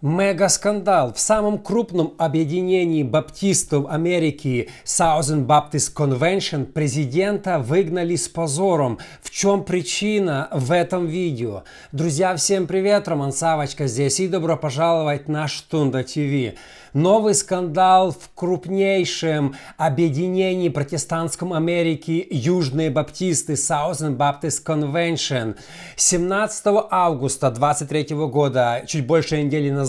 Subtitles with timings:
[0.00, 1.12] Мега-скандал.
[1.12, 9.00] В самом крупном объединении баптистов Америки Southern Baptist Convention президента выгнали с позором.
[9.20, 11.64] В чем причина в этом видео?
[11.90, 13.08] Друзья, всем привет!
[13.08, 16.56] Роман Савочка здесь и добро пожаловать на Штунда ТВ.
[16.92, 25.56] Новый скандал в крупнейшем объединении протестантском Америки Южные Баптисты Southern Baptist Convention.
[25.96, 29.87] 17 августа 23 года, чуть больше недели назад,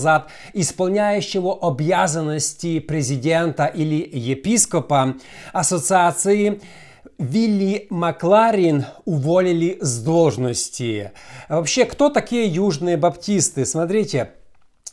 [0.53, 5.16] исполняющего обязанности президента или епископа
[5.53, 6.62] Ассоциации
[7.17, 11.12] Вилли Макларин уволили с должности.
[11.49, 13.66] Вообще, кто такие южные баптисты?
[13.66, 14.31] Смотрите,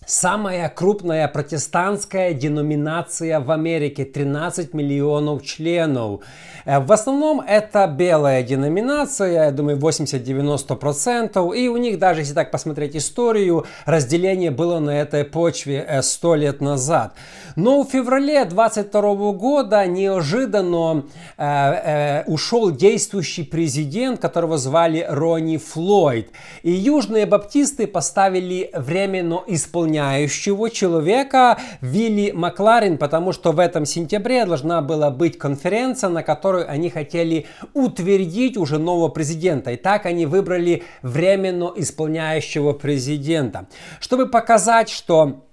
[0.05, 6.21] Самая крупная протестантская деноминация в Америке, 13 миллионов членов.
[6.65, 11.57] Э, в основном это белая деноминация, я думаю 80-90%.
[11.57, 16.38] И у них даже, если так посмотреть историю, разделение было на этой почве 100 э,
[16.38, 17.15] лет назад.
[17.57, 21.05] Но в феврале 22 года неожиданно
[21.37, 26.31] э, э, ушел действующий президент, которого звали Ронни Флойд.
[26.63, 34.45] И южные баптисты поставили временно исполнять исполняющего человека Вилли Макларин, потому что в этом сентябре
[34.45, 39.70] должна была быть конференция, на которой они хотели утвердить уже нового президента.
[39.70, 43.66] И так они выбрали временно исполняющего президента.
[44.01, 45.45] Чтобы показать, что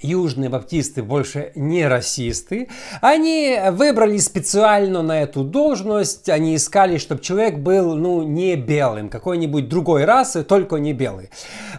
[0.00, 2.68] южные баптисты больше не расисты.
[3.00, 9.68] Они выбрали специально на эту должность, они искали, чтобы человек был, ну, не белым, какой-нибудь
[9.68, 11.30] другой расы, только не белый.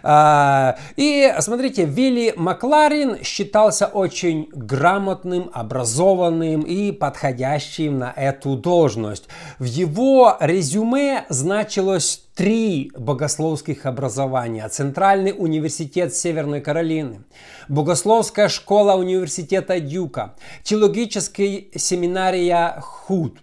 [0.02, 9.28] А, и, смотрите, Вилли Макларин считался очень грамотным, образованным и подходящим на эту должность.
[9.58, 14.68] В его резюме значилось три богословских образования.
[14.68, 17.24] Центральный университет Северной Каролины,
[17.68, 23.38] Богословская школа университета Дюка, Теологическая семинария Худ.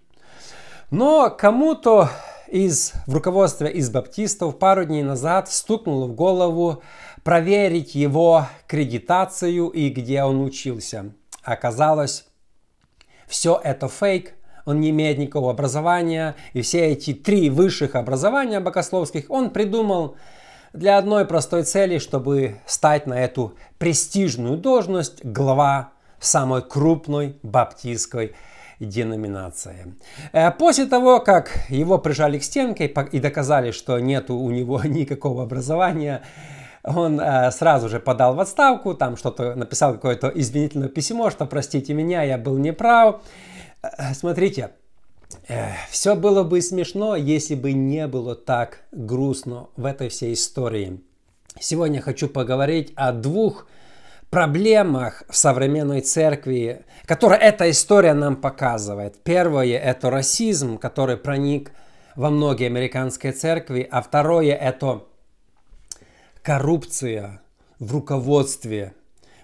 [0.92, 2.10] Но кому-то
[2.48, 6.82] из в руководстве из баптистов пару дней назад стукнуло в голову
[7.24, 11.14] проверить его кредитацию и где он учился.
[11.44, 12.26] Оказалось,
[13.28, 14.34] все это фейк,
[14.70, 20.16] он не имеет никакого образования, и все эти три высших образования богословских он придумал
[20.74, 28.36] для одной простой цели, чтобы стать на эту престижную должность глава самой крупной баптистской
[28.80, 29.96] деноминации.
[30.34, 35.44] Э, после того, как его прижали к стенке и доказали, что нет у него никакого
[35.44, 36.22] образования,
[36.84, 41.94] он э, сразу же подал в отставку, там что-то написал какое-то извинительное письмо, что простите
[41.96, 43.22] меня, я был неправ.
[44.14, 44.72] Смотрите,
[45.90, 51.02] все было бы смешно, если бы не было так грустно в этой всей истории.
[51.60, 53.68] Сегодня хочу поговорить о двух
[54.30, 59.22] проблемах в современной церкви, которые эта история нам показывает.
[59.24, 61.72] Первое– это расизм, который проник
[62.16, 65.04] во многие американские церкви, а второе– это
[66.44, 67.42] коррупция
[67.80, 68.94] в руководстве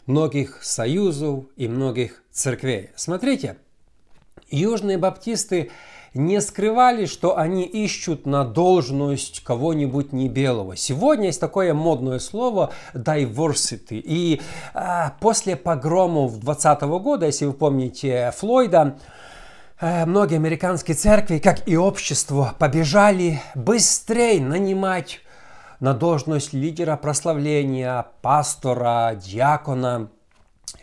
[0.05, 2.91] многих союзов и многих церквей.
[2.95, 3.57] Смотрите,
[4.55, 5.71] Южные баптисты
[6.13, 10.77] не скрывали, что они ищут на должность кого-нибудь не белого.
[10.77, 14.01] Сегодня есть такое модное слово diversity.
[14.01, 14.41] И
[14.73, 18.97] а, после погромов 2020 года, если вы помните Флойда,
[19.81, 25.19] а, многие американские церкви, как и общество, побежали быстрее нанимать
[25.81, 30.07] на должность лидера прославления, пастора, диакона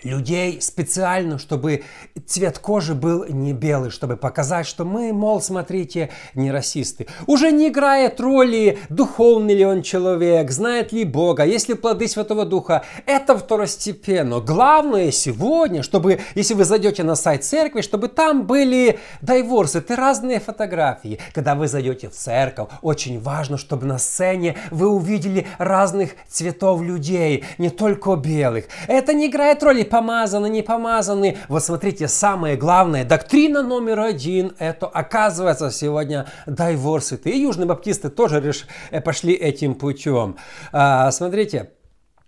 [0.03, 1.85] людей специально, чтобы
[2.27, 7.07] цвет кожи был не белый, чтобы показать, что мы, мол, смотрите, не расисты.
[7.27, 12.45] Уже не играет роли, духовный ли он человек, знает ли Бога, есть ли плоды Святого
[12.45, 12.85] Духа.
[13.07, 14.41] Это второстепенно.
[14.41, 20.41] Главное сегодня, чтобы, если вы зайдете на сайт церкви, чтобы там были дайворсы, это разные
[20.41, 21.19] фотографии.
[21.35, 27.45] Когда вы зайдете в церковь, очень важно, чтобы на сцене вы увидели разных цветов людей,
[27.59, 28.67] не только белых.
[28.89, 31.39] Это не играет роли, помазаны, не помазаны.
[31.49, 37.31] Вот смотрите, самое главное, доктрина номер один, это оказывается сегодня diversity.
[37.31, 38.67] И южные баптисты тоже реш...
[38.91, 40.37] Э, пошли этим путем.
[40.73, 41.71] А, смотрите,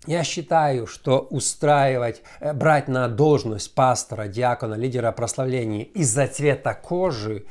[0.07, 7.47] я считаю, что устраивать, э, брать на должность пастора, диакона, лидера прославления из-за цвета кожи,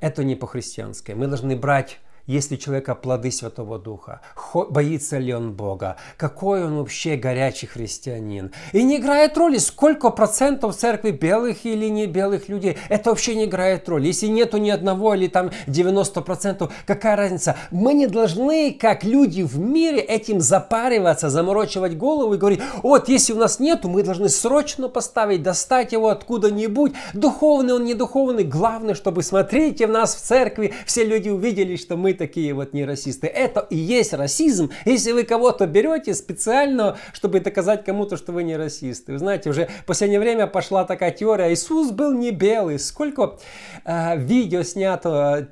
[0.00, 1.12] это не по-христиански.
[1.12, 1.98] Мы должны брать
[2.30, 4.20] есть ли человека плоды Святого Духа,
[4.54, 8.52] боится ли он Бога, какой он вообще горячий христианин.
[8.72, 12.78] И не играет роли, сколько процентов церкви белых или не белых людей.
[12.88, 14.06] Это вообще не играет роли.
[14.06, 17.56] Если нету ни одного или там 90 процентов, какая разница?
[17.72, 23.32] Мы не должны, как люди в мире, этим запариваться, заморочивать голову и говорить, вот если
[23.32, 26.92] у нас нету, мы должны срочно поставить, достать его откуда-нибудь.
[27.12, 28.44] Духовный он, не духовный.
[28.44, 32.84] Главное, чтобы смотрите в нас в церкви, все люди увидели, что мы такие вот не
[32.84, 33.28] расисты.
[33.28, 38.58] Это и есть расизм, если вы кого-то берете специально, чтобы доказать кому-то, что вы не
[38.58, 39.12] расисты.
[39.12, 42.78] Вы знаете, уже в последнее время пошла такая теория, Иисус был не белый.
[42.78, 43.38] Сколько
[43.86, 45.48] э, видео снято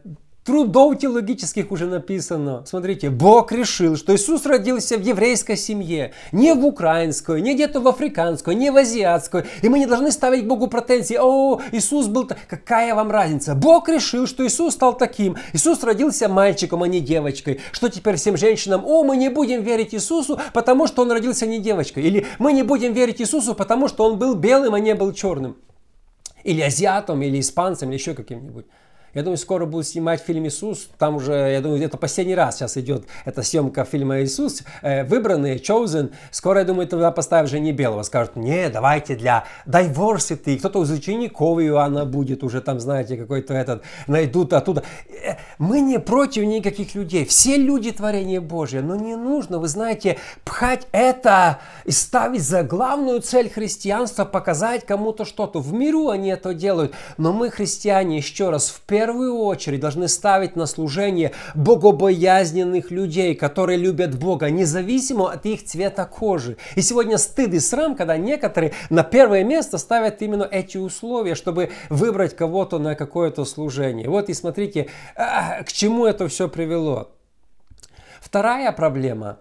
[0.49, 2.63] трудов теологических уже написано.
[2.65, 7.87] Смотрите, Бог решил, что Иисус родился в еврейской семье, не в украинской, не где-то в
[7.87, 9.45] африканской, не в азиатской.
[9.61, 11.19] И мы не должны ставить Богу претензии.
[11.21, 12.31] О, Иисус был...
[12.49, 13.55] Какая вам разница?
[13.55, 15.37] Бог решил, что Иисус стал таким.
[15.53, 17.61] Иисус родился мальчиком, а не девочкой.
[17.71, 18.87] Что теперь всем женщинам?
[18.87, 22.05] О, мы не будем верить Иисусу, потому что Он родился не девочкой.
[22.05, 25.59] Или мы не будем верить Иисусу, потому что Он был белым, а не был черным.
[26.43, 28.65] Или азиатом, или испанцем, или еще каким-нибудь.
[29.15, 30.89] Я думаю, скоро будут снимать фильм «Иисус».
[30.99, 34.63] Там уже, я думаю, это последний раз сейчас идет эта съемка фильма «Иисус».
[34.83, 36.13] Э, выбранные, chosen.
[36.31, 38.03] Скоро, я думаю, туда поставят не белого.
[38.03, 40.59] Скажут, не, давайте для diversity.
[40.59, 44.83] Кто-то из учеников Иоанна будет уже там, знаете, какой-то этот, найдут оттуда.
[45.09, 47.25] Э, мы не против никаких людей.
[47.25, 48.83] Все люди творение Божье.
[48.83, 55.25] Но не нужно, вы знаете, пхать это и ставить за главную цель христианства, показать кому-то
[55.25, 55.61] что-то.
[55.61, 56.95] В миру они это делают.
[57.17, 63.79] Но мы, христиане, еще раз, в первую очередь должны ставить на служение богобоязненных людей, которые
[63.79, 66.57] любят Бога, независимо от их цвета кожи.
[66.75, 71.71] И сегодня стыд и срам, когда некоторые на первое место ставят именно эти условия, чтобы
[71.91, 74.09] выбрать кого-то на какое-то служение.
[74.09, 77.13] Вот и смотрите, а, к чему это все привело.
[78.21, 79.39] Вторая проблема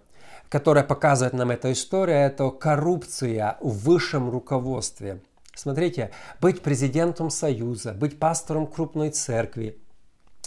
[0.49, 5.19] которая показывает нам эта история, это коррупция в высшем руководстве.
[5.57, 9.79] Смотрите, быть президентом Союза, быть пастором крупной церкви,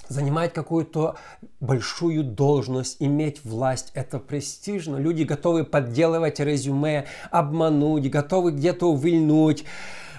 [0.08, 1.16] занимать какую-то
[1.58, 4.98] большую должность, иметь власть, это престижно.
[4.98, 9.64] Люди готовы подделывать резюме, обмануть, готовы где-то увильнуть.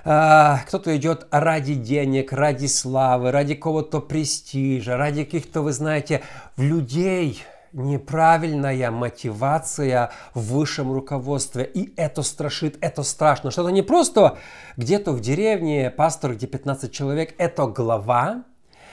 [0.03, 6.21] А, кто-то идет ради денег, ради славы, ради какого-то престижа, ради каких-то, вы знаете,
[6.57, 11.63] людей, неправильная мотивация в высшем руководстве.
[11.63, 13.51] И это страшит, это страшно.
[13.51, 14.37] Что это не просто
[14.77, 18.43] где-то в деревне пастор, где 15 человек, это глава,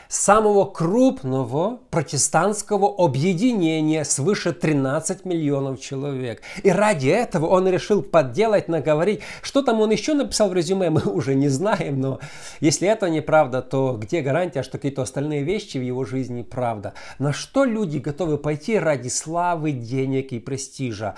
[0.08, 6.42] самого крупного протестантского объединения свыше 13 миллионов человек.
[6.62, 9.20] И ради этого он решил подделать, наговорить.
[9.42, 12.20] Что там он еще написал в резюме, мы уже не знаем, но
[12.60, 16.94] если это неправда, то где гарантия, что какие-то остальные вещи в его жизни правда?
[17.18, 21.14] На что люди готовы пойти ради славы, денег и престижа?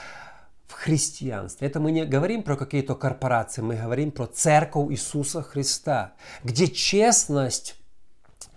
[0.66, 1.66] в христианстве.
[1.66, 6.12] Это мы не говорим про какие-то корпорации, мы говорим про церковь Иисуса Христа,
[6.44, 7.79] где честность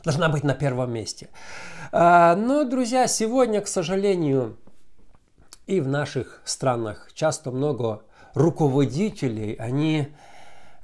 [0.03, 1.29] должна быть на первом месте.
[1.91, 4.57] А, но, друзья, сегодня, к сожалению,
[5.67, 8.03] и в наших странах часто много
[8.33, 10.09] руководителей, они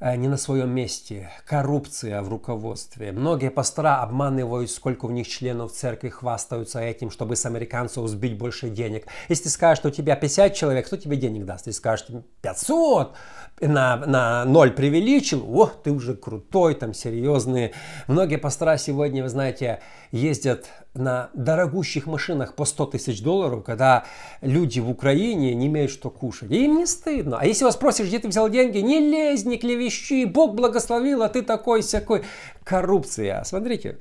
[0.02, 1.30] не на своем месте.
[1.46, 3.12] Коррупция в руководстве.
[3.12, 8.70] Многие пастора обманывают, сколько у них членов церкви хвастаются этим, чтобы с американцев сбить больше
[8.70, 9.08] денег.
[9.28, 11.68] Если скажешь, что у тебя 50 человек, кто тебе денег даст?
[11.68, 12.08] Если скажешь
[12.42, 13.14] 500,
[13.62, 17.74] на, на ноль преувеличил, о, ты уже крутой, там серьезные.
[18.08, 19.82] Многие пастора сегодня, вы знаете,
[20.12, 24.06] ездят на дорогущих машинах по 100 тысяч долларов, когда
[24.42, 26.52] люди в Украине не имеют что кушать.
[26.52, 27.38] И им не стыдно.
[27.40, 29.58] А если вас спросишь, где ты взял деньги, не лезь, не
[29.90, 32.24] клевещи, Бог благословил, а ты такой всякой.
[32.64, 33.44] Коррупция.
[33.46, 33.98] Смотрите,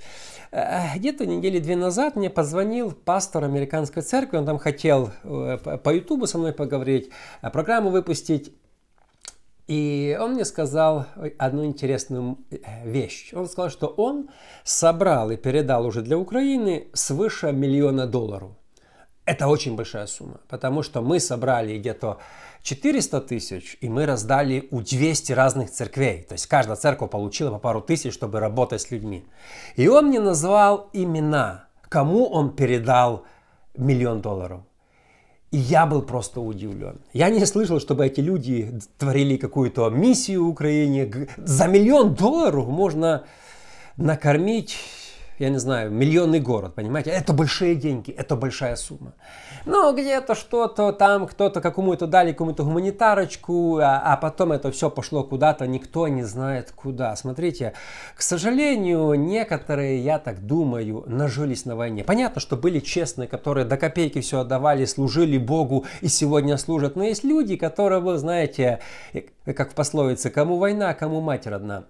[0.50, 5.94] э, где-то недели две назад мне позвонил пастор американской церкви, он там хотел э, по
[5.94, 7.08] ютубу со мной поговорить,
[7.42, 8.52] э, программу выпустить.
[9.68, 11.06] И он мне сказал
[11.38, 12.38] одну интересную
[12.84, 13.34] вещь.
[13.34, 14.28] Он сказал, что он
[14.64, 18.52] собрал и передал уже для Украины свыше миллиона долларов.
[19.28, 22.16] Это очень большая сумма, потому что мы собрали где-то
[22.62, 26.22] 400 тысяч, и мы раздали у 200 разных церквей.
[26.22, 29.26] То есть каждая церковь получила по пару тысяч, чтобы работать с людьми.
[29.76, 33.26] И он мне назвал имена, кому он передал
[33.76, 34.62] миллион долларов.
[35.50, 37.02] И я был просто удивлен.
[37.12, 41.28] Я не слышал, чтобы эти люди творили какую-то миссию в Украине.
[41.36, 43.24] За миллион долларов можно
[43.98, 44.78] накормить
[45.38, 47.10] я не знаю, миллионный город, понимаете?
[47.10, 49.14] Это большие деньги, это большая сумма.
[49.66, 55.22] Но где-то что-то там, кто-то какому-то дали какую-то гуманитарочку, а, а потом это все пошло
[55.24, 57.14] куда-то, никто не знает куда.
[57.16, 57.74] Смотрите,
[58.16, 62.04] к сожалению, некоторые, я так думаю, нажились на войне.
[62.04, 66.96] Понятно, что были честные, которые до копейки все отдавали, служили Богу и сегодня служат.
[66.96, 68.80] Но есть люди, которые, вы знаете,
[69.44, 71.84] как в пословице, кому война, кому мать родна.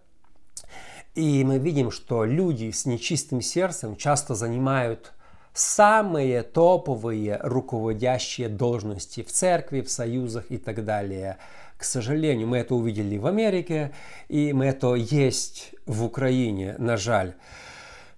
[1.18, 5.12] И мы видим, что люди с нечистым сердцем часто занимают
[5.52, 11.38] самые топовые руководящие должности в церкви, в союзах и так далее.
[11.76, 13.90] К сожалению, мы это увидели в Америке,
[14.28, 17.34] и мы это есть в Украине, на жаль.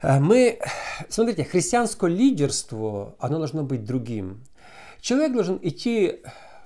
[0.02, 0.58] Э, мы,
[1.08, 4.44] смотрите, христианское лидерство, оно должно быть другим.
[5.00, 6.20] Человек должен идти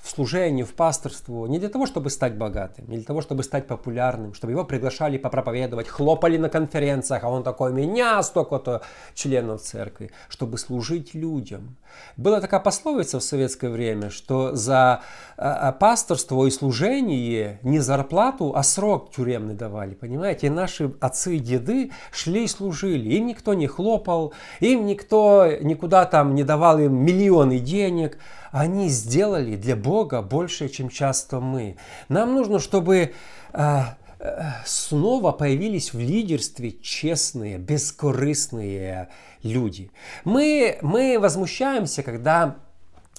[0.05, 3.67] в служение, в пасторство не для того, чтобы стать богатым, не для того, чтобы стать
[3.67, 8.83] популярным, чтобы его приглашали попроповедовать, хлопали на конференциях, а он такой, меня столько-то
[9.15, 11.77] членов церкви, чтобы служить людям.
[12.19, 15.01] Была такая пословица в советское время, что за
[15.39, 20.49] а, а, пасторство и служение не зарплату, а срок тюремный давали, понимаете?
[20.49, 26.05] И наши отцы и деды шли и служили, им никто не хлопал, им никто никуда
[26.05, 28.19] там не давал им миллионы денег,
[28.55, 31.77] они сделали для Бога больше, чем часто мы.
[32.09, 33.13] Нам нужно, чтобы
[33.53, 39.09] а, а, снова появились в лидерстве честные, бескорыстные
[39.43, 39.91] люди.
[40.23, 42.59] Мы, мы возмущаемся, когда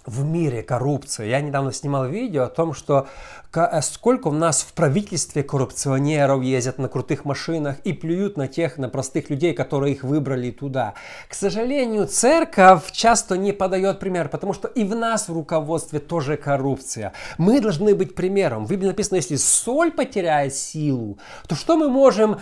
[0.06, 1.28] в мире коррупция.
[1.28, 3.08] Я недавно снимал видео о том, что
[3.54, 8.78] э, сколько у нас в правительстве коррупционеров ездят на крутых машинах и плюют на тех,
[8.78, 10.94] на простых людей, которые их выбрали туда.
[11.28, 16.38] К сожалению, церковь часто не подает пример, потому что и в нас в руководстве тоже
[16.38, 17.14] коррупция.
[17.38, 18.66] Мы должны быть примером.
[18.66, 22.40] В Библии написано, если соль потеряет силу, то что мы можем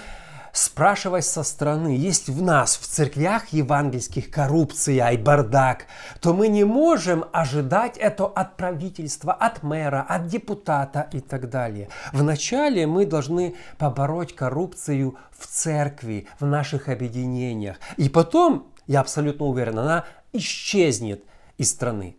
[0.53, 5.87] спрашивать со стороны, есть в нас, в церквях евангельских коррупция и бардак,
[6.21, 11.89] то мы не можем ожидать это от правительства, от мэра, от депутата и так далее.
[12.13, 17.77] Вначале мы должны побороть коррупцию в церкви, в наших объединениях.
[17.97, 21.23] И потом, я абсолютно уверен, она исчезнет
[21.57, 22.15] из страны.